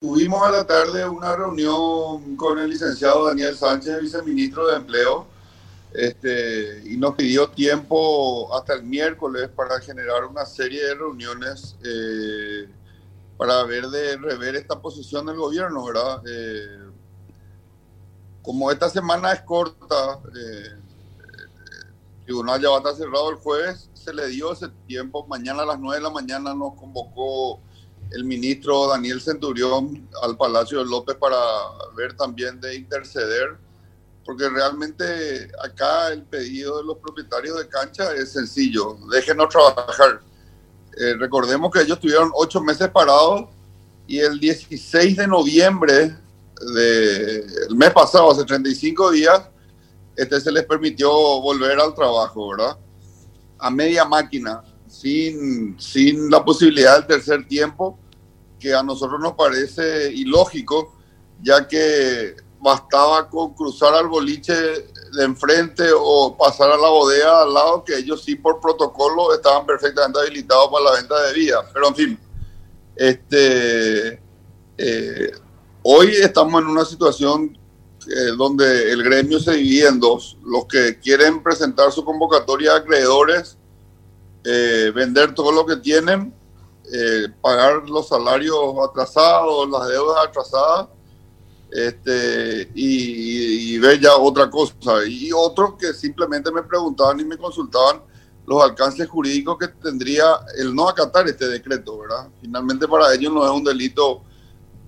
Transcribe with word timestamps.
tuvimos 0.00 0.42
a 0.42 0.50
la 0.50 0.66
tarde 0.66 1.06
una 1.06 1.36
reunión 1.36 2.34
con 2.36 2.58
el 2.58 2.70
licenciado 2.70 3.26
Daniel 3.26 3.54
Sánchez, 3.54 4.00
viceministro 4.00 4.66
de 4.66 4.76
Empleo, 4.76 5.26
este, 5.92 6.82
y 6.86 6.96
nos 6.96 7.14
pidió 7.16 7.50
tiempo 7.50 8.48
hasta 8.56 8.72
el 8.72 8.84
miércoles 8.84 9.50
para 9.54 9.78
generar 9.80 10.24
una 10.24 10.46
serie 10.46 10.82
de 10.86 10.94
reuniones 10.94 11.76
eh, 11.84 12.66
para 13.36 13.62
ver 13.64 13.88
de 13.88 14.16
rever 14.16 14.56
esta 14.56 14.80
posición 14.80 15.26
del 15.26 15.36
gobierno, 15.36 15.84
¿verdad? 15.84 16.22
Eh, 16.26 16.78
como 18.40 18.70
esta 18.70 18.88
semana 18.88 19.32
es 19.32 19.42
corta, 19.42 20.18
eh, 20.34 20.78
el 22.20 22.24
tribunal 22.24 22.58
ya 22.58 22.70
va 22.70 22.76
a 22.76 22.78
estar 22.78 22.96
cerrado 22.96 23.28
el 23.28 23.36
jueves, 23.36 23.90
se 23.92 24.14
le 24.14 24.28
dio 24.28 24.52
ese 24.52 24.68
tiempo. 24.86 25.26
Mañana 25.26 25.64
a 25.64 25.66
las 25.66 25.78
9 25.78 25.98
de 25.98 26.02
la 26.02 26.10
mañana 26.10 26.54
nos 26.54 26.72
convocó 26.72 27.60
el 28.12 28.24
ministro 28.24 28.88
Daniel 28.88 29.20
Centurión 29.20 30.08
al 30.22 30.36
Palacio 30.36 30.78
de 30.78 30.90
López 30.90 31.16
para 31.16 31.36
ver 31.96 32.16
también 32.16 32.60
de 32.60 32.74
interceder 32.74 33.58
porque 34.24 34.48
realmente 34.48 35.50
acá 35.62 36.12
el 36.12 36.22
pedido 36.22 36.78
de 36.78 36.84
los 36.84 36.98
propietarios 36.98 37.58
de 37.58 37.68
cancha 37.68 38.14
es 38.14 38.32
sencillo, 38.32 38.96
déjenos 39.10 39.48
trabajar. 39.48 40.20
Eh, 40.98 41.14
recordemos 41.18 41.70
que 41.72 41.80
ellos 41.80 41.98
tuvieron 41.98 42.30
ocho 42.34 42.60
meses 42.60 42.88
parados 42.90 43.48
y 44.06 44.18
el 44.18 44.38
16 44.38 45.16
de 45.16 45.26
noviembre 45.26 46.16
del 46.74 47.74
mes 47.74 47.90
pasado, 47.90 48.30
hace 48.30 48.44
35 48.44 49.10
días, 49.12 49.42
este 50.16 50.40
se 50.40 50.52
les 50.52 50.64
permitió 50.64 51.10
volver 51.40 51.80
al 51.80 51.94
trabajo, 51.94 52.50
¿verdad? 52.50 52.76
A 53.58 53.70
media 53.70 54.04
máquina, 54.04 54.62
sin, 54.86 55.80
sin 55.80 56.30
la 56.30 56.44
posibilidad 56.44 56.98
del 56.98 57.06
tercer 57.06 57.48
tiempo, 57.48 57.98
que 58.60 58.74
a 58.74 58.82
nosotros 58.82 59.18
nos 59.20 59.32
parece 59.32 60.12
ilógico, 60.12 60.94
ya 61.42 61.66
que 61.66 62.36
bastaba 62.60 63.28
con 63.28 63.54
cruzar 63.54 63.94
al 63.94 64.06
boliche 64.06 64.54
de 64.54 65.24
enfrente 65.24 65.84
o 65.96 66.36
pasar 66.36 66.70
a 66.70 66.76
la 66.76 66.88
bodega 66.88 67.42
al 67.42 67.54
lado, 67.54 67.82
que 67.84 67.96
ellos 67.96 68.22
sí 68.22 68.36
por 68.36 68.60
protocolo 68.60 69.34
estaban 69.34 69.66
perfectamente 69.66 70.20
habilitados 70.20 70.68
para 70.70 70.84
la 70.84 70.92
venta 70.92 71.20
de 71.22 71.32
vida. 71.32 71.68
Pero 71.72 71.88
en 71.88 71.94
fin, 71.94 72.18
este, 72.94 74.20
eh, 74.76 75.32
hoy 75.82 76.08
estamos 76.20 76.62
en 76.62 76.68
una 76.68 76.84
situación 76.84 77.58
eh, 78.06 78.32
donde 78.36 78.92
el 78.92 79.02
gremio 79.02 79.40
se 79.40 79.54
divide 79.54 79.88
en 79.88 80.00
dos. 80.00 80.36
Los 80.44 80.66
que 80.66 80.98
quieren 80.98 81.42
presentar 81.42 81.92
su 81.92 82.04
convocatoria 82.04 82.72
a 82.72 82.76
acreedores, 82.76 83.56
eh, 84.44 84.92
vender 84.94 85.34
todo 85.34 85.52
lo 85.52 85.66
que 85.66 85.76
tienen, 85.76 86.34
pagar 87.40 87.88
los 87.88 88.08
salarios 88.08 88.58
atrasados, 88.88 89.68
las 89.70 89.88
deudas 89.88 90.26
atrasadas 90.26 90.88
este, 91.72 92.70
y, 92.74 93.78
ver 93.78 94.00
ya 94.00 94.16
otra 94.16 94.50
cosa. 94.50 95.04
Y 95.06 95.30
otros 95.32 95.74
que 95.78 95.92
simplemente 95.94 96.50
me 96.50 96.62
preguntaban 96.62 97.20
y 97.20 97.24
me 97.24 97.38
consultaban 97.38 98.02
los 98.46 98.62
alcances 98.62 99.08
jurídicos 99.08 99.58
que 99.58 99.68
tendría 99.68 100.24
el 100.58 100.74
no 100.74 100.88
acatar 100.88 101.28
este 101.28 101.46
decreto, 101.46 101.98
¿verdad? 101.98 102.28
Finalmente 102.40 102.88
para 102.88 103.14
ellos 103.14 103.32
no 103.32 103.44
es 103.44 103.50
un 103.50 103.62
delito 103.62 104.22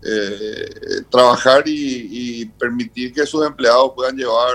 eh, 0.05 1.03
trabajar 1.08 1.62
y, 1.67 2.45
permitir 2.58 3.12
que 3.12 3.25
sus 3.25 3.47
empleados 3.47 3.92
puedan 3.95 4.17
llevar 4.17 4.50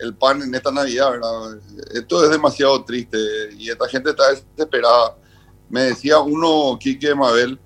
el 0.00 0.14
pan 0.14 0.42
en 0.42 0.54
esta 0.54 0.72
Navidad, 0.72 1.12
¿verdad? 1.12 1.58
Esto 1.94 2.24
es 2.24 2.30
demasiado 2.30 2.84
triste 2.84 3.18
y 3.56 3.70
esta 3.70 3.88
gente 3.88 4.10
está 4.10 4.30
desesperada. 4.30 5.16
Me 5.70 5.82
decía 5.82 6.18
uno, 6.20 6.78
Quique 6.78 7.14
Mabel, 7.14 7.58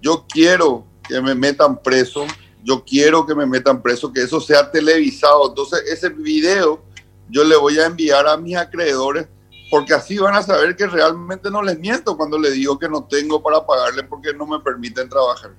yo 0.00 0.26
quiero 0.28 0.84
que 1.08 1.20
me 1.20 1.34
metan 1.34 1.80
preso 1.82 2.26
yo 2.64 2.84
quiero 2.84 3.26
que 3.26 3.34
me 3.34 3.46
metan 3.46 3.82
preso, 3.82 4.12
que 4.12 4.22
eso 4.22 4.40
sea 4.40 4.70
televisado. 4.70 5.48
Entonces, 5.48 5.82
ese 5.90 6.08
video 6.08 6.82
yo 7.28 7.44
le 7.44 7.56
voy 7.56 7.78
a 7.78 7.86
enviar 7.86 8.26
a 8.26 8.36
mis 8.36 8.56
acreedores 8.56 9.26
porque 9.70 9.94
así 9.94 10.18
van 10.18 10.34
a 10.34 10.42
saber 10.42 10.76
que 10.76 10.86
realmente 10.86 11.50
no 11.50 11.62
les 11.62 11.78
miento 11.78 12.16
cuando 12.16 12.38
le 12.38 12.50
digo 12.50 12.78
que 12.78 12.88
no 12.88 13.04
tengo 13.04 13.42
para 13.42 13.66
pagarle 13.66 14.02
porque 14.04 14.32
no 14.34 14.46
me 14.46 14.60
permiten 14.60 15.08
trabajar. 15.08 15.52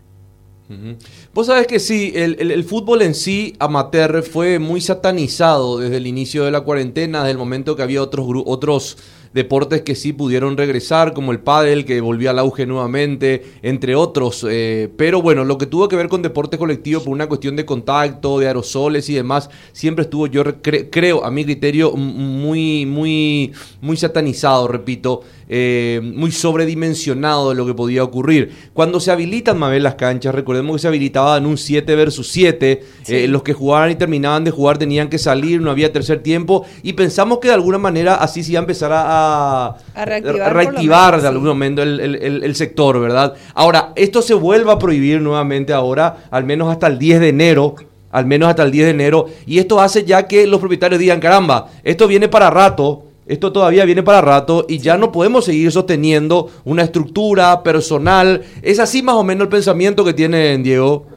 Vos 1.33 1.47
sabés 1.47 1.67
que 1.67 1.79
sí, 1.79 2.13
el, 2.15 2.63
fútbol 2.63 3.01
en 3.01 3.13
sí, 3.13 3.55
amateur, 3.59 4.23
fue 4.23 4.59
muy 4.59 4.81
satanizado 4.81 5.77
desde 5.77 5.97
el 5.97 6.07
inicio 6.07 6.45
de 6.45 6.51
la 6.51 6.61
cuarentena, 6.61 7.19
desde 7.19 7.31
el 7.31 7.37
momento 7.37 7.75
que 7.75 7.83
había 7.83 8.01
otros, 8.01 8.25
otros 8.45 8.97
deportes 9.33 9.81
que 9.81 9.95
sí 9.95 10.13
pudieron 10.13 10.57
regresar, 10.57 11.13
como 11.13 11.31
el 11.31 11.39
pádel, 11.39 11.85
que 11.85 11.99
volvió 12.01 12.29
al 12.29 12.39
auge 12.39 12.65
nuevamente, 12.65 13.43
entre 13.61 13.95
otros. 13.95 14.45
Eh, 14.49 14.89
pero 14.97 15.21
bueno, 15.21 15.43
lo 15.43 15.57
que 15.57 15.65
tuvo 15.65 15.87
que 15.87 15.95
ver 15.95 16.07
con 16.07 16.21
deporte 16.21 16.57
colectivo 16.57 17.01
por 17.01 17.13
una 17.13 17.27
cuestión 17.27 17.55
de 17.55 17.65
contacto, 17.65 18.39
de 18.39 18.47
aerosoles 18.47 19.09
y 19.09 19.15
demás, 19.15 19.49
siempre 19.71 20.03
estuvo, 20.03 20.27
yo 20.27 20.43
creo, 20.61 21.25
a 21.25 21.31
mi 21.31 21.43
criterio, 21.43 21.91
muy, 21.95 22.85
muy, 22.85 23.51
muy 23.81 23.97
satanizado, 23.97 24.67
repito. 24.67 25.21
Eh, 25.55 26.01
muy 26.01 26.31
sobredimensionado 26.31 27.49
de 27.49 27.55
lo 27.55 27.67
que 27.67 27.75
podía 27.75 28.03
ocurrir. 28.03 28.51
Cuando 28.73 28.99
se 28.99 29.11
habilitan, 29.11 29.59
Mabel, 29.59 29.83
las 29.83 29.93
canchas, 29.93 30.33
recordemos 30.33 30.75
que 30.75 30.79
se 30.79 30.87
habilitaban 30.87 31.45
un 31.45 31.59
7 31.59 31.95
versus 31.95 32.27
7, 32.29 32.83
eh, 33.07 33.27
los 33.27 33.43
que 33.43 33.53
jugaban 33.53 33.91
y 33.91 33.95
terminaban 33.95 34.43
de 34.43 34.49
jugar 34.49 34.79
tenían 34.79 35.09
que 35.09 35.19
salir, 35.19 35.61
no 35.61 35.69
había 35.69 35.93
tercer 35.93 36.23
tiempo, 36.23 36.65
y 36.81 36.93
pensamos 36.93 37.37
que 37.37 37.49
de 37.49 37.53
alguna 37.53 37.77
manera 37.77 38.15
así 38.15 38.41
se 38.41 38.53
iba 38.53 38.61
a 38.61 38.63
empezar 38.63 38.91
a, 38.95 39.75
reactivar, 39.93 41.21
de 41.21 41.27
algún 41.27 41.49
momento 41.49 41.83
el, 41.83 42.55
sector, 42.55 42.99
¿verdad? 42.99 43.35
Ahora, 43.53 43.93
esto 43.95 44.23
se 44.23 44.33
vuelve 44.33 44.71
a 44.71 44.79
prohibir 44.79 45.21
nuevamente 45.21 45.71
ahora, 45.71 46.25
al 46.31 46.45
menos 46.45 46.71
hasta 46.71 46.87
el 46.87 46.97
10 46.97 47.19
de 47.19 47.29
enero 47.29 47.75
al 48.09 48.25
menos 48.27 48.49
hasta 48.49 48.63
el 48.63 48.71
10 48.71 48.85
de 48.85 48.91
enero, 48.91 49.25
y 49.45 49.57
esto 49.59 49.81
hace 49.81 50.03
ya 50.03 50.27
que 50.27 50.47
los 50.47 50.59
propietarios 50.59 50.99
digan, 50.99 51.19
caramba, 51.19 51.69
esto 51.83 52.07
viene 52.07 52.27
para 52.27 52.51
rato, 52.51 53.05
esto 53.25 53.53
todavía 53.53 53.85
viene 53.85 54.03
para 54.03 54.21
rato 54.21 54.65
y 54.67 54.79
ya 54.79 54.97
no 54.97 55.11
podemos 55.11 55.45
seguir 55.45 55.71
sosteniendo 55.71 56.51
una 56.65 56.83
estructura 56.83 57.63
personal. 57.63 58.43
Es 58.61 58.79
así 58.79 59.01
más 59.01 59.15
o 59.15 59.23
menos 59.23 59.45
el 59.45 59.49
pensamiento 59.49 60.03
que 60.03 60.13
tiene 60.13 60.57
Diego. 60.57 61.07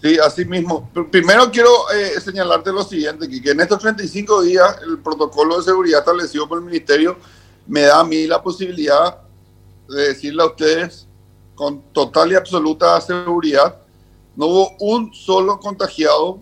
Sí, 0.00 0.16
así 0.24 0.44
mismo. 0.44 0.88
Primero 1.10 1.50
quiero 1.50 1.70
eh, 1.92 2.20
señalarte 2.20 2.72
lo 2.72 2.84
siguiente, 2.84 3.28
que, 3.28 3.50
en 3.50 3.60
estos 3.60 3.80
35 3.80 4.42
días 4.42 4.76
el 4.86 4.98
protocolo 4.98 5.58
de 5.58 5.64
seguridad 5.64 6.00
establecido 6.00 6.48
por 6.48 6.58
el 6.58 6.64
ministerio 6.64 7.16
me 7.66 7.82
da 7.82 8.00
a 8.00 8.04
mí 8.04 8.26
la 8.28 8.40
posibilidad 8.40 9.18
de 9.88 10.08
decirle 10.08 10.42
a 10.42 10.46
ustedes 10.46 11.08
con 11.56 11.82
total 11.92 12.30
y 12.30 12.36
absoluta 12.36 13.00
seguridad, 13.00 13.80
no 14.36 14.46
hubo 14.46 14.76
un 14.78 15.12
solo 15.12 15.58
contagiado 15.58 16.38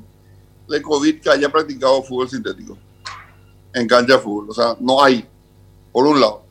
de 0.68 0.82
COVID 0.82 1.22
que 1.22 1.30
haya 1.30 1.48
practicado 1.48 2.02
fútbol 2.02 2.28
sintético 2.28 2.76
en 3.76 3.86
cancha 3.86 4.14
de 4.14 4.18
fútbol. 4.18 4.50
O 4.50 4.54
sea, 4.54 4.76
no 4.80 5.02
hay, 5.02 5.28
por 5.92 6.06
un 6.06 6.18
lado. 6.18 6.42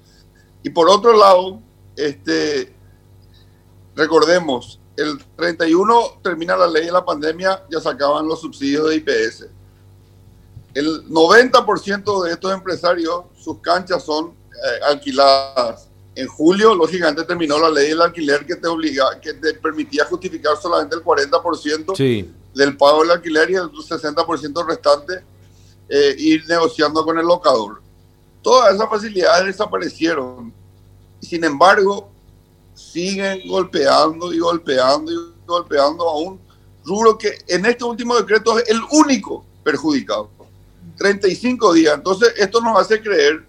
Y 0.64 0.70
por 0.70 0.90
otro 0.90 1.18
lado, 1.18 1.60
este, 1.96 2.74
recordemos, 3.96 4.80
el 4.96 5.18
31 5.36 6.20
termina 6.24 6.56
la 6.56 6.68
ley 6.68 6.86
de 6.86 6.92
la 6.92 7.04
pandemia, 7.04 7.66
ya 7.70 7.82
sacaban 7.82 8.28
los 8.28 8.42
subsidios 8.42 8.90
de 8.90 8.96
IPS. 8.98 9.48
El 10.74 11.08
90% 11.10 12.24
de 12.24 12.32
estos 12.32 12.54
empresarios, 12.54 13.26
sus 13.38 13.60
canchas 13.60 14.04
son 14.04 14.28
eh, 14.28 14.84
alquiladas. 14.88 15.90
En 16.16 16.28
julio, 16.28 16.76
lógicamente, 16.76 17.24
terminó 17.24 17.58
la 17.58 17.70
ley 17.70 17.90
del 17.90 18.02
alquiler 18.02 18.46
que 18.46 18.56
te 18.56 18.68
obliga, 18.68 19.20
que 19.20 19.34
te 19.34 19.56
permitía 19.56 20.06
justificar 20.06 20.56
solamente 20.62 20.96
el 20.96 21.04
40% 21.04 22.28
del 22.54 22.78
pago 22.78 23.02
del 23.02 23.12
alquiler 23.12 23.52
y 23.52 23.56
el 23.56 23.72
60% 23.72 24.66
restante 24.66 25.35
eh, 25.90 26.16
ir 26.18 26.44
negociando 26.48 27.04
con 27.04 27.18
el 27.18 27.26
locador. 27.26 27.82
Todas 28.42 28.76
esas 28.76 28.90
facilidades 28.90 29.48
desaparecieron. 29.48 30.54
Sin 31.20 31.44
embargo, 31.44 32.10
siguen 32.74 33.48
golpeando 33.48 34.34
y 34.34 34.40
golpeando 34.40 35.12
y 35.12 35.16
golpeando 35.46 36.10
a 36.10 36.18
un 36.18 36.40
rubro 36.84 37.18
que 37.18 37.40
en 37.48 37.66
este 37.66 37.84
último 37.84 38.16
decreto 38.16 38.60
es 38.60 38.70
el 38.70 38.82
único 38.92 39.46
perjudicado. 39.64 40.30
35 40.98 41.74
días. 41.74 41.96
Entonces, 41.96 42.34
esto 42.38 42.62
nos 42.62 42.80
hace 42.80 43.02
creer 43.02 43.46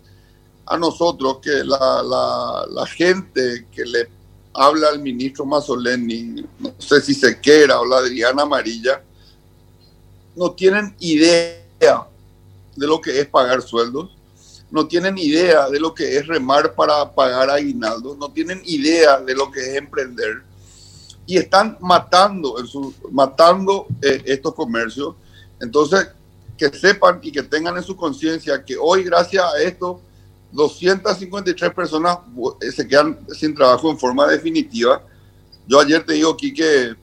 a 0.67 0.77
nosotros 0.77 1.39
que 1.41 1.63
la, 1.65 2.67
la, 2.69 2.87
gente 2.87 3.67
que 3.71 3.85
le 3.85 4.09
habla 4.53 4.89
al 4.89 4.99
ministro 4.99 5.45
Mazzoleni, 5.45 6.45
no 6.59 6.75
sé 6.79 7.01
si 7.01 7.15
se 7.15 7.41
quiera 7.41 7.79
o 7.79 7.85
la 7.85 7.99
Adriana 7.99 8.43
Amarilla, 8.43 9.03
no 10.35 10.51
tienen 10.53 10.95
idea 10.99 12.09
de 12.77 12.87
lo 12.87 13.01
que 13.01 13.19
es 13.21 13.27
pagar 13.27 13.63
sueldos, 13.63 14.17
no 14.71 14.87
tienen 14.87 15.17
idea 15.17 15.69
de 15.71 15.81
lo 15.81 15.95
que 15.95 16.17
es 16.17 16.27
remar 16.27 16.75
para 16.75 17.13
pagar 17.15 17.51
aguinaldos, 17.51 18.17
no 18.19 18.31
tienen 18.31 18.61
idea 18.65 19.21
de 19.21 19.35
lo 19.35 19.51
que 19.51 19.61
es 19.61 19.77
emprender 19.77 20.43
y 21.27 21.37
están 21.37 21.77
matando, 21.81 22.59
en 22.61 22.67
su, 22.67 22.95
matando 23.11 23.87
eh, 24.01 24.23
estos 24.27 24.55
comercios. 24.55 25.15
Entonces, 25.61 26.09
que 26.57 26.69
sepan 26.69 27.19
y 27.23 27.33
que 27.33 27.43
tengan 27.43 27.77
en 27.77 27.83
su 27.83 27.97
conciencia 27.97 28.65
que 28.65 28.77
hoy, 28.77 29.03
gracias 29.03 29.45
a 29.45 29.61
esto, 29.61 30.01
253 30.53 31.75
personas 31.75 32.19
eh, 32.61 32.71
se 32.71 32.87
quedan 32.87 33.19
sin 33.37 33.55
trabajo 33.55 33.91
en 33.91 33.99
forma 33.99 34.27
definitiva 34.29 35.03
Yo 35.67 35.81
ayer 35.81 36.07
te 36.07 36.15
digo 36.15 36.31
aquí 36.31 36.55
que 36.55 36.95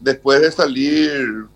después 0.00 0.40
de 0.40 0.50
salir 0.50 1.46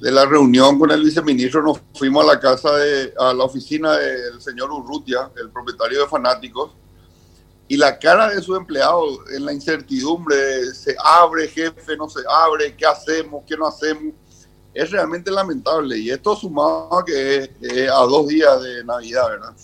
de 0.00 0.12
la 0.12 0.26
reunión 0.26 0.78
con 0.78 0.90
el 0.90 1.02
viceministro 1.02 1.62
nos 1.62 1.80
fuimos 1.94 2.24
a 2.24 2.34
la 2.34 2.40
casa 2.40 2.74
de, 2.76 3.14
a 3.18 3.32
la 3.32 3.44
oficina 3.44 3.96
del 3.96 4.40
señor 4.40 4.70
Urrutia, 4.70 5.30
el 5.36 5.50
propietario 5.50 6.00
de 6.00 6.08
Fanáticos, 6.08 6.72
y 7.68 7.76
la 7.76 7.98
cara 7.98 8.28
de 8.30 8.40
su 8.42 8.54
empleado 8.54 9.04
en 9.30 9.44
la 9.44 9.52
incertidumbre, 9.52 10.72
se 10.72 10.94
abre, 11.02 11.48
jefe, 11.48 11.96
no 11.96 12.08
se 12.08 12.20
abre, 12.28 12.76
¿qué 12.76 12.86
hacemos? 12.86 13.42
¿Qué 13.46 13.56
no 13.56 13.66
hacemos? 13.66 14.14
Es 14.72 14.90
realmente 14.90 15.30
lamentable. 15.30 15.98
Y 15.98 16.10
esto 16.10 16.36
sumado 16.36 17.02
que 17.04 17.50
es 17.60 17.90
a 17.90 18.00
dos 18.02 18.28
días 18.28 18.62
de 18.62 18.84
Navidad, 18.84 19.28
¿verdad? 19.30 19.56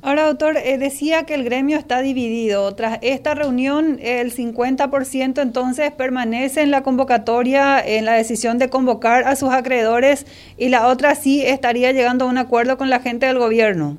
Ahora, 0.00 0.26
doctor, 0.26 0.56
eh, 0.56 0.78
decía 0.78 1.26
que 1.26 1.34
el 1.34 1.42
gremio 1.42 1.76
está 1.76 2.00
dividido. 2.00 2.72
Tras 2.76 3.00
esta 3.02 3.34
reunión, 3.34 3.98
el 4.00 4.32
50% 4.32 5.42
entonces 5.42 5.90
permanece 5.92 6.62
en 6.62 6.70
la 6.70 6.84
convocatoria, 6.84 7.84
en 7.84 8.04
la 8.04 8.12
decisión 8.12 8.58
de 8.58 8.70
convocar 8.70 9.26
a 9.26 9.34
sus 9.34 9.50
acreedores, 9.50 10.24
y 10.56 10.68
la 10.68 10.86
otra 10.86 11.16
sí 11.16 11.44
estaría 11.44 11.90
llegando 11.90 12.26
a 12.26 12.28
un 12.28 12.38
acuerdo 12.38 12.78
con 12.78 12.90
la 12.90 13.00
gente 13.00 13.26
del 13.26 13.38
gobierno. 13.38 13.98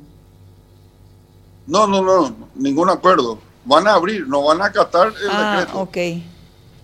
No, 1.68 1.86
no, 1.86 2.02
no, 2.02 2.34
ningún 2.56 2.90
acuerdo. 2.90 3.38
Van 3.66 3.86
a 3.86 3.94
abrir, 3.94 4.25
no 4.25 4.44
van 4.44 4.62
a 4.62 4.66
acatar 4.66 5.07
el 5.07 5.30
ah, 5.30 5.57
decreto. 5.60 5.80
Ok, 5.81 5.98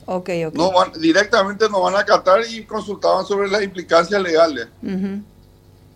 ok, 0.07 0.29
ok. 0.47 0.55
No 0.55 0.73
van, 0.73 0.91
directamente 0.99 1.69
no 1.69 1.81
van 1.81 1.95
a 1.95 1.99
acatar 1.99 2.41
y 2.49 2.65
consultaban 2.65 3.25
sobre 3.25 3.47
las 3.47 3.63
implicancias 3.63 4.21
legales. 4.21 4.67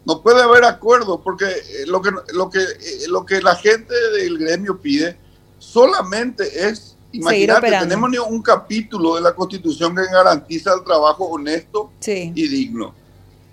No 0.05 0.21
puede 0.21 0.41
haber 0.41 0.63
acuerdo 0.63 1.21
porque 1.21 1.45
eh, 1.45 1.85
lo 1.85 2.01
que, 2.01 2.11
lo, 2.33 2.49
que, 2.49 2.59
eh, 2.59 3.07
lo 3.09 3.25
que 3.25 3.41
la 3.41 3.55
gente 3.55 3.93
del 4.11 4.37
gremio 4.37 4.79
pide 4.79 5.17
solamente 5.59 6.67
es, 6.67 6.95
imagínate, 7.11 7.69
tenemos 7.69 8.11
un 8.27 8.41
capítulo 8.41 9.15
de 9.15 9.21
la 9.21 9.33
Constitución 9.33 9.95
que 9.95 10.05
garantiza 10.05 10.73
el 10.73 10.83
trabajo 10.83 11.25
honesto 11.25 11.91
y 12.07 12.47
digno. 12.47 12.95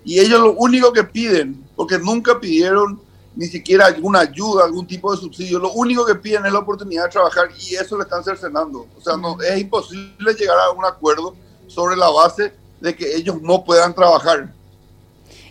Y 0.03 0.19
ellos 0.19 0.39
lo 0.39 0.53
único 0.53 0.93
que 0.93 1.03
piden, 1.03 1.65
porque 1.75 1.99
nunca 1.99 2.39
pidieron 2.39 3.01
ni 3.37 3.45
siquiera 3.45 3.85
alguna 3.85 4.21
ayuda, 4.21 4.65
algún 4.65 4.87
tipo 4.87 5.13
de 5.13 5.21
subsidio. 5.21 5.59
Lo 5.59 5.71
único 5.73 6.05
que 6.05 6.15
piden 6.15 6.45
es 6.45 6.51
la 6.51 6.59
oportunidad 6.59 7.03
de 7.03 7.11
trabajar 7.11 7.49
y 7.59 7.75
eso 7.75 7.95
le 7.95 8.03
están 8.03 8.23
cercenando. 8.23 8.87
O 8.97 9.01
sea, 9.01 9.15
no, 9.15 9.39
es 9.41 9.59
imposible 9.59 10.33
llegar 10.33 10.57
a 10.57 10.71
un 10.71 10.83
acuerdo 10.85 11.35
sobre 11.67 11.95
la 11.95 12.09
base 12.09 12.51
de 12.81 12.95
que 12.95 13.15
ellos 13.15 13.39
no 13.41 13.63
puedan 13.63 13.93
trabajar. 13.93 14.53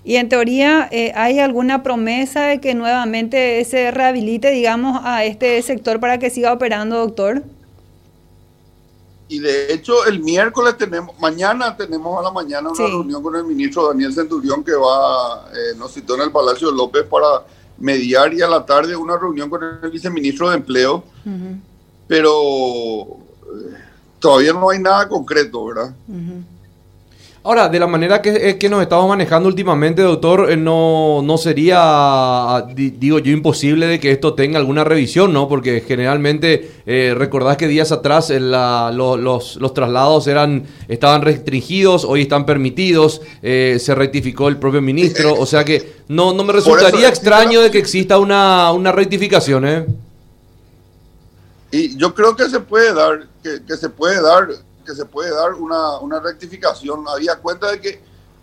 Y 0.06 0.18
en 0.18 0.28
teoría, 0.28 0.88
eh, 0.92 1.10
¿hay 1.16 1.40
alguna 1.40 1.82
promesa 1.82 2.42
de 2.42 2.60
que 2.60 2.76
nuevamente 2.76 3.64
se 3.64 3.90
rehabilite, 3.90 4.52
digamos, 4.52 5.00
a 5.02 5.24
este 5.24 5.60
sector 5.62 5.98
para 5.98 6.20
que 6.20 6.30
siga 6.30 6.52
operando, 6.52 6.96
doctor? 6.98 7.42
Y 9.28 9.40
de 9.40 9.72
hecho, 9.72 10.06
el 10.06 10.20
miércoles 10.20 10.78
tenemos, 10.78 11.18
mañana 11.18 11.76
tenemos 11.76 12.20
a 12.20 12.22
la 12.22 12.30
mañana 12.30 12.70
una 12.70 12.86
reunión 12.86 13.20
con 13.20 13.34
el 13.34 13.42
ministro 13.42 13.88
Daniel 13.88 14.12
Centurión 14.12 14.62
que 14.62 14.74
va, 14.74 15.50
eh, 15.52 15.76
nos 15.76 15.92
citó 15.92 16.14
en 16.14 16.20
el 16.20 16.30
Palacio 16.30 16.70
López 16.70 17.02
para 17.10 17.42
mediar 17.76 18.32
y 18.32 18.42
a 18.42 18.46
la 18.46 18.64
tarde 18.64 18.94
una 18.94 19.18
reunión 19.18 19.50
con 19.50 19.60
el 19.82 19.90
viceministro 19.90 20.50
de 20.50 20.56
Empleo, 20.58 21.02
pero 22.06 23.02
eh, 23.02 23.74
todavía 24.20 24.52
no 24.52 24.70
hay 24.70 24.78
nada 24.78 25.08
concreto, 25.08 25.64
¿verdad? 25.64 25.92
Ahora, 27.46 27.68
de 27.68 27.78
la 27.78 27.86
manera 27.86 28.20
que, 28.20 28.30
eh, 28.30 28.58
que 28.58 28.68
nos 28.68 28.82
estamos 28.82 29.08
manejando 29.08 29.48
últimamente, 29.48 30.02
doctor, 30.02 30.50
eh, 30.50 30.56
no, 30.56 31.22
no 31.22 31.38
sería, 31.38 32.66
digo 32.74 33.20
yo, 33.20 33.30
imposible 33.30 33.86
de 33.86 34.00
que 34.00 34.10
esto 34.10 34.34
tenga 34.34 34.58
alguna 34.58 34.82
revisión, 34.82 35.32
¿no? 35.32 35.46
Porque 35.46 35.80
generalmente, 35.86 36.72
eh, 36.86 37.14
recordás 37.16 37.56
que 37.56 37.68
días 37.68 37.92
atrás 37.92 38.30
los, 38.30 39.56
los, 39.56 39.74
traslados 39.74 40.26
eran 40.26 40.64
estaban 40.88 41.22
restringidos, 41.22 42.04
hoy 42.04 42.22
están 42.22 42.46
permitidos, 42.46 43.22
se 43.40 43.94
rectificó 43.94 44.48
el 44.48 44.56
propio 44.56 44.82
ministro, 44.82 45.32
o 45.38 45.46
sea 45.46 45.64
que 45.64 45.98
no, 46.08 46.32
no 46.32 46.42
me 46.42 46.52
resultaría 46.52 47.08
extraño 47.08 47.60
de 47.60 47.70
que 47.70 47.78
exista 47.78 48.18
una, 48.18 48.72
una 48.72 48.90
rectificación, 48.90 49.68
¿eh? 49.68 49.86
Y 51.70 51.96
yo 51.96 52.12
creo 52.12 52.34
que 52.34 52.50
se 52.50 52.58
puede 52.58 52.92
dar, 52.92 53.28
que, 53.40 53.60
que 53.64 53.76
se 53.76 53.88
puede 53.88 54.20
dar 54.20 54.48
que 54.86 54.94
se 54.94 55.04
puede 55.04 55.34
dar 55.34 55.52
una, 55.54 55.98
una 55.98 56.20
rectificación. 56.20 57.04
Había 57.08 57.36
cuenta 57.36 57.70
de 57.72 57.80
que 57.80 58.02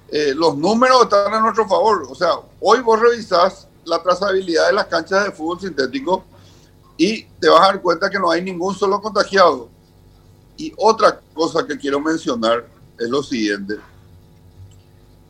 eh, 0.09 0.33
los 0.35 0.55
números 0.55 1.03
están 1.03 1.33
a 1.33 1.39
nuestro 1.39 1.67
favor. 1.67 2.05
O 2.09 2.13
sea, 2.13 2.33
hoy 2.59 2.81
vos 2.81 2.99
revisás 2.99 3.67
la 3.85 4.03
trazabilidad 4.03 4.67
de 4.67 4.73
las 4.73 4.85
canchas 4.85 5.23
de 5.23 5.31
fútbol 5.31 5.59
sintético 5.59 6.23
y 6.97 7.23
te 7.23 7.49
vas 7.49 7.61
a 7.61 7.65
dar 7.73 7.81
cuenta 7.81 8.09
que 8.09 8.19
no 8.19 8.29
hay 8.29 8.41
ningún 8.41 8.75
solo 8.75 9.01
contagiado. 9.01 9.69
Y 10.57 10.71
otra 10.77 11.19
cosa 11.33 11.65
que 11.65 11.77
quiero 11.77 11.99
mencionar 11.99 12.67
es 12.99 13.09
lo 13.09 13.23
siguiente. 13.23 13.75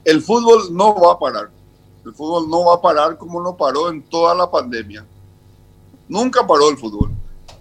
El 0.04 0.21
fútbol 0.21 0.75
no 0.75 0.95
va 1.00 1.13
a 1.13 1.19
parar. 1.19 1.50
El 2.04 2.13
fútbol 2.13 2.50
no 2.50 2.65
va 2.65 2.75
a 2.75 2.81
parar 2.81 3.18
como 3.18 3.42
no 3.42 3.56
paró 3.56 3.89
en 3.89 4.04
toda 4.04 4.36
la 4.36 4.51
pandemia. 4.51 5.06
Nunca 6.10 6.45
paró 6.45 6.69
el 6.69 6.77
fútbol. 6.77 7.12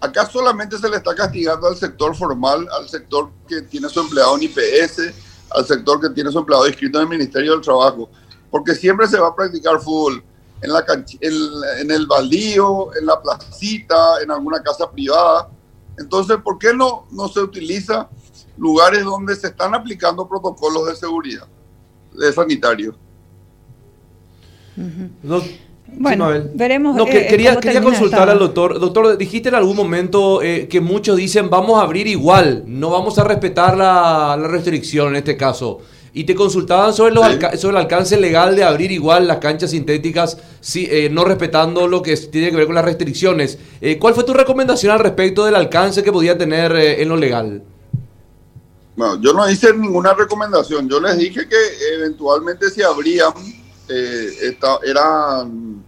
Acá 0.03 0.25
solamente 0.25 0.77
se 0.77 0.89
le 0.89 0.97
está 0.97 1.15
castigando 1.15 1.65
al 1.65 1.77
sector 1.77 2.13
formal, 2.13 2.67
al 2.77 2.89
sector 2.89 3.31
que 3.47 3.61
tiene 3.61 3.87
su 3.87 4.01
empleado 4.01 4.35
en 4.35 4.43
IPS, 4.43 5.13
al 5.49 5.65
sector 5.65 6.01
que 6.01 6.09
tiene 6.09 6.29
su 6.29 6.39
empleado 6.39 6.67
inscrito 6.67 6.97
en 6.97 7.03
el 7.03 7.09
Ministerio 7.09 7.53
del 7.53 7.61
Trabajo, 7.61 8.09
porque 8.51 8.75
siempre 8.75 9.07
se 9.07 9.17
va 9.17 9.29
a 9.29 9.35
practicar 9.35 9.79
fútbol 9.79 10.21
en, 10.61 10.73
la 10.73 10.83
en, 11.21 11.89
el 11.89 12.05
baldío, 12.05 12.93
en 12.97 13.05
la 13.05 13.21
placita, 13.21 14.21
en 14.21 14.31
alguna 14.31 14.61
casa 14.61 14.91
privada. 14.91 15.49
Entonces, 15.97 16.35
¿por 16.43 16.57
qué 16.57 16.73
no, 16.73 17.05
no 17.09 17.29
se 17.29 17.39
utiliza 17.39 18.09
lugares 18.57 19.05
donde 19.05 19.37
se 19.37 19.47
están 19.47 19.73
aplicando 19.73 20.27
protocolos 20.27 20.85
de 20.87 20.97
seguridad, 20.97 21.47
de 22.11 22.33
sanitarios? 22.33 22.95
Bueno, 25.97 26.29
veremos. 26.53 26.95
No, 26.95 27.05
que, 27.05 27.27
quería, 27.27 27.59
quería 27.59 27.81
consultar 27.81 28.29
al 28.29 28.39
doctor. 28.39 28.79
Doctor, 28.79 29.17
dijiste 29.17 29.49
en 29.49 29.55
algún 29.55 29.75
momento 29.75 30.41
eh, 30.41 30.67
que 30.67 30.81
muchos 30.81 31.17
dicen 31.17 31.49
vamos 31.49 31.79
a 31.79 31.83
abrir 31.83 32.07
igual, 32.07 32.63
no 32.67 32.89
vamos 32.89 33.17
a 33.19 33.23
respetar 33.23 33.77
la, 33.77 34.35
restricción 34.37 35.09
en 35.09 35.15
este 35.17 35.37
caso. 35.37 35.79
Y 36.15 36.25
te 36.25 36.35
consultaban 36.35 36.93
sobre, 36.93 37.15
los 37.15 37.25
sobre 37.59 37.77
el 37.77 37.83
alcance 37.83 38.17
legal 38.17 38.55
de 38.55 38.63
abrir 38.63 38.91
igual 38.91 39.27
las 39.27 39.37
canchas 39.37 39.71
sintéticas, 39.71 40.37
sí, 40.59 40.87
eh, 40.91 41.09
no 41.11 41.25
respetando 41.25 41.87
lo 41.87 42.03
que 42.03 42.15
tiene 42.15 42.51
que 42.51 42.57
ver 42.57 42.67
con 42.67 42.75
las 42.75 42.85
restricciones. 42.85 43.57
Eh, 43.81 43.97
¿Cuál 43.97 44.13
fue 44.13 44.23
tu 44.23 44.33
recomendación 44.33 44.91
al 44.91 44.99
respecto 44.99 45.43
del 45.43 45.55
alcance 45.55 46.03
que 46.03 46.11
podía 46.11 46.37
tener 46.37 46.75
en 46.75 47.09
lo 47.09 47.17
legal? 47.17 47.63
Bueno, 48.95 49.19
yo 49.19 49.33
no 49.33 49.49
hice 49.49 49.73
ninguna 49.73 50.13
recomendación. 50.13 50.87
Yo 50.87 50.99
les 50.99 51.17
dije 51.17 51.47
que 51.49 51.95
eventualmente 51.95 52.69
se 52.69 52.83
abrían 52.83 53.33
eh, 53.89 54.57
eran 54.85 55.83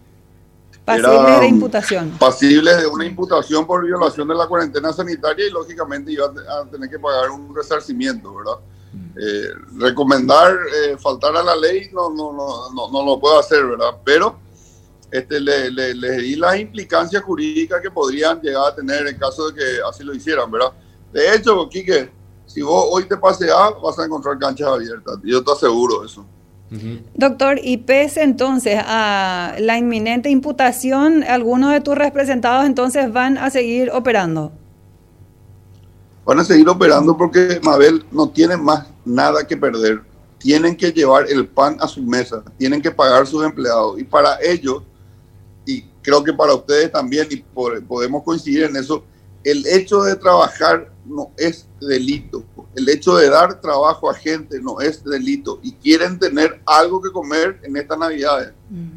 pasibles 0.86 1.40
de 1.40 1.48
imputación. 1.48 2.12
Pasibles 2.20 2.78
de 2.78 2.88
una 2.88 3.06
imputación 3.06 3.66
por 3.66 3.84
violación 3.84 4.28
de 4.28 4.36
la 4.36 4.48
cuarentena 4.48 4.94
sanitaria 4.94 5.48
y 5.48 5.52
lógicamente 5.52 6.12
iban 6.12 6.36
a 6.38 6.70
tener 6.70 6.90
que 6.90 7.00
pagar 7.00 7.32
un 7.32 7.54
resarcimiento, 7.56 8.34
¿verdad? 8.36 8.60
Eh, 9.18 9.50
recomendar 9.78 10.54
eh, 10.54 10.98
faltar 10.98 11.36
a 11.36 11.44
la 11.44 11.56
ley 11.56 11.90
no, 11.92 12.10
no, 12.10 12.32
no, 12.34 12.92
no, 12.92 13.06
lo 13.06 13.20
puedo 13.20 13.40
hacer, 13.40 13.66
¿verdad? 13.66 13.98
Pero 14.04 14.38
este, 15.12 15.40
le, 15.40 15.72
le, 15.72 16.12
di 16.18 16.36
las 16.36 16.58
implicancias 16.60 17.24
jurídicas 17.24 17.82
que 17.82 17.92
podrían 17.92 18.42
llegar 18.42 18.72
a 18.72 18.76
tener 18.76 19.08
en 19.08 19.18
caso 19.18 19.50
de 19.50 19.56
que 19.56 19.80
así 19.88 20.04
lo 20.04 20.14
hicieran, 20.14 20.50
¿verdad? 20.52 20.72
De 21.12 21.34
hecho, 21.34 21.68
Quique, 21.70 22.10
si 22.46 22.62
vos 22.62 22.88
hoy 22.92 23.06
te 23.06 23.18
paseas, 23.18 23.74
vas 23.82 23.98
a 24.00 24.06
encontrar 24.06 24.38
canchas 24.38 24.68
abiertas. 24.68 25.18
Yo 25.24 25.44
te 25.44 25.52
aseguro 25.52 26.04
eso. 26.04 26.26
Doctor, 27.14 27.60
y 27.64 27.78
pese 27.78 28.24
entonces 28.24 28.82
a 28.84 29.56
la 29.60 29.78
inminente 29.78 30.30
imputación, 30.30 31.24
algunos 31.24 31.72
de 31.72 31.80
tus 31.80 31.96
representados 31.96 32.66
entonces 32.66 33.14
van 33.14 33.38
a 33.38 33.50
seguir 33.50 33.92
operando. 33.92 34.52
Van 36.26 36.40
a 36.40 36.44
seguir 36.44 36.68
operando 36.68 37.16
porque 37.16 37.60
Mabel 37.64 38.04
no 38.12 38.30
tiene 38.30 38.58
más 38.58 38.88
nada 39.06 39.46
que 39.46 39.56
perder. 39.56 40.02
Tienen 40.40 40.76
que 40.76 40.92
llevar 40.92 41.28
el 41.30 41.48
pan 41.48 41.78
a 41.80 41.88
su 41.88 42.02
mesa, 42.02 42.44
tienen 42.58 42.82
que 42.82 42.92
pagar 42.92 43.26
sus 43.26 43.46
empleados. 43.46 44.00
Y 44.00 44.04
para 44.04 44.38
ellos, 44.42 44.84
y 45.66 45.84
creo 46.02 46.24
que 46.24 46.34
para 46.34 46.56
ustedes 46.56 46.92
también, 46.92 47.28
y 47.30 47.38
podemos 47.88 48.24
coincidir 48.24 48.64
en 48.64 48.76
eso, 48.76 49.04
el 49.44 49.66
hecho 49.68 50.02
de 50.02 50.16
trabajar 50.16 50.92
no 51.06 51.32
es 51.38 51.68
delito. 51.80 52.44
El 52.76 52.90
hecho 52.90 53.16
de 53.16 53.30
dar 53.30 53.62
trabajo 53.62 54.10
a 54.10 54.14
gente 54.14 54.60
no 54.60 54.82
es 54.82 55.04
delito 55.04 55.60
y 55.64 55.74
quieren 55.74 56.20
tener 56.20 56.62
algo 56.66 57.02
que 57.02 57.12
comer 57.12 57.60
en 57.64 57.78
estas 57.78 57.98
navidades. 57.98 58.52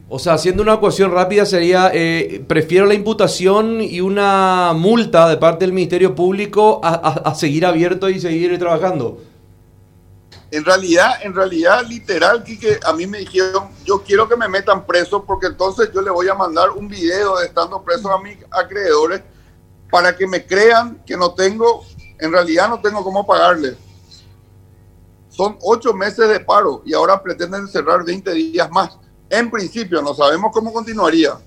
O 0.08 0.18
sea, 0.18 0.34
haciendo 0.34 0.62
una 0.62 0.74
ecuación 0.74 1.12
rápida 1.12 1.46
sería, 1.46 1.90
eh, 1.92 2.44
prefiero 2.48 2.86
la 2.86 2.94
imputación 2.94 3.80
y 3.80 4.00
una 4.00 4.72
multa 4.74 5.28
de 5.28 5.36
parte 5.36 5.64
del 5.64 5.72
Ministerio 5.72 6.14
Público 6.14 6.80
a, 6.82 7.34
seguir 7.34 7.66
abierto 7.66 8.08
y 8.08 8.18
seguir 8.20 8.58
trabajando. 8.58 9.20
En 10.50 10.64
realidad, 10.64 11.10
en 11.22 11.34
realidad, 11.34 11.86
literal, 11.86 12.42
que 12.42 12.80
a 12.84 12.92
mí 12.94 13.06
me 13.06 13.18
dijeron, 13.18 13.68
yo 13.84 14.02
quiero 14.02 14.26
que 14.28 14.36
me 14.36 14.48
metan 14.48 14.86
preso 14.86 15.22
porque 15.22 15.48
entonces 15.48 15.90
yo 15.94 16.00
le 16.00 16.10
voy 16.10 16.26
a 16.28 16.34
mandar 16.34 16.70
un 16.70 16.88
video 16.88 17.38
de 17.38 17.46
estando 17.46 17.82
preso 17.82 18.10
a 18.10 18.22
mis 18.22 18.38
acreedores 18.50 19.20
para 19.90 20.16
que 20.16 20.26
me 20.26 20.46
crean 20.46 21.02
que 21.06 21.16
no 21.16 21.34
tengo 21.34 21.84
en 22.18 22.32
realidad 22.32 22.68
no 22.68 22.80
tengo 22.80 23.02
cómo 23.02 23.26
pagarle. 23.26 23.76
Son 25.28 25.56
ocho 25.62 25.94
meses 25.94 26.28
de 26.28 26.40
paro 26.40 26.82
y 26.84 26.94
ahora 26.94 27.22
pretenden 27.22 27.68
cerrar 27.68 28.04
20 28.04 28.32
días 28.32 28.70
más. 28.70 28.98
En 29.30 29.50
principio, 29.50 30.02
no 30.02 30.14
sabemos 30.14 30.50
cómo 30.52 30.72
continuaría 30.72 31.38